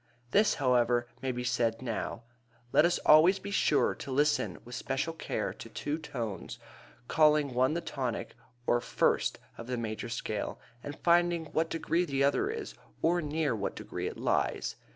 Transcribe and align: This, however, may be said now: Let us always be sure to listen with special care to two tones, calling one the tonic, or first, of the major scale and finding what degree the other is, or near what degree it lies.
This, 0.31 0.55
however, 0.55 1.05
may 1.21 1.31
be 1.31 1.43
said 1.43 1.79
now: 1.79 2.23
Let 2.73 2.85
us 2.85 2.97
always 3.05 3.37
be 3.37 3.51
sure 3.51 3.93
to 3.93 4.09
listen 4.11 4.57
with 4.65 4.73
special 4.73 5.13
care 5.13 5.53
to 5.53 5.69
two 5.69 5.99
tones, 5.99 6.57
calling 7.07 7.53
one 7.53 7.75
the 7.75 7.81
tonic, 7.81 8.33
or 8.65 8.81
first, 8.81 9.37
of 9.59 9.67
the 9.67 9.77
major 9.77 10.09
scale 10.09 10.59
and 10.81 10.97
finding 11.01 11.51
what 11.53 11.69
degree 11.69 12.03
the 12.05 12.23
other 12.23 12.49
is, 12.49 12.73
or 13.03 13.21
near 13.21 13.55
what 13.55 13.75
degree 13.75 14.07
it 14.07 14.17
lies. 14.17 14.75